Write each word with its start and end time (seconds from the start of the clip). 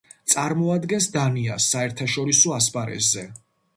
წარმოადგენს 0.33 1.09
დანიას 1.17 1.67
საერთაშორისო 1.75 2.57
ასპარეზზე. 2.59 3.29